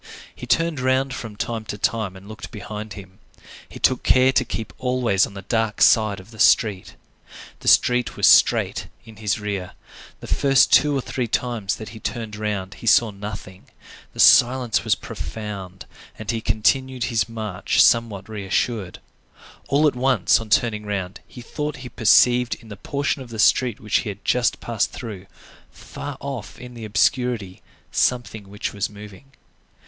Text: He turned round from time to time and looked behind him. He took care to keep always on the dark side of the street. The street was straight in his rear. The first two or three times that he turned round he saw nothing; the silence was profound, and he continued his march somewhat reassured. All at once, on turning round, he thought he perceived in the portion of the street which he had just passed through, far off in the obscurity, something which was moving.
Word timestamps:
He 0.35 0.47
turned 0.47 0.79
round 0.79 1.13
from 1.13 1.35
time 1.35 1.63
to 1.65 1.77
time 1.77 2.15
and 2.15 2.27
looked 2.27 2.49
behind 2.49 2.93
him. 2.93 3.19
He 3.69 3.77
took 3.77 4.01
care 4.01 4.31
to 4.31 4.43
keep 4.43 4.73
always 4.79 5.27
on 5.27 5.35
the 5.35 5.43
dark 5.43 5.79
side 5.79 6.19
of 6.19 6.31
the 6.31 6.39
street. 6.39 6.95
The 7.59 7.67
street 7.67 8.17
was 8.17 8.25
straight 8.25 8.87
in 9.05 9.17
his 9.17 9.39
rear. 9.39 9.73
The 10.19 10.25
first 10.25 10.73
two 10.73 10.97
or 10.97 11.01
three 11.01 11.27
times 11.27 11.75
that 11.75 11.89
he 11.89 11.99
turned 11.99 12.35
round 12.35 12.73
he 12.81 12.87
saw 12.87 13.11
nothing; 13.11 13.65
the 14.11 14.19
silence 14.19 14.83
was 14.83 14.95
profound, 14.95 15.85
and 16.17 16.31
he 16.31 16.41
continued 16.41 17.03
his 17.03 17.29
march 17.29 17.79
somewhat 17.83 18.27
reassured. 18.27 18.97
All 19.67 19.87
at 19.87 19.95
once, 19.95 20.39
on 20.39 20.49
turning 20.49 20.83
round, 20.83 21.19
he 21.27 21.41
thought 21.43 21.75
he 21.85 21.89
perceived 21.89 22.55
in 22.55 22.69
the 22.69 22.75
portion 22.75 23.21
of 23.21 23.29
the 23.29 23.37
street 23.37 23.79
which 23.79 23.97
he 23.97 24.09
had 24.09 24.25
just 24.25 24.59
passed 24.59 24.91
through, 24.91 25.27
far 25.71 26.17
off 26.19 26.59
in 26.59 26.73
the 26.73 26.85
obscurity, 26.85 27.61
something 27.91 28.49
which 28.49 28.73
was 28.73 28.89
moving. 28.89 29.33